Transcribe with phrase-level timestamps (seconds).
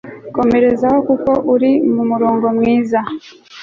[0.35, 2.99] komerezaho kuko uri mu murongo mwiza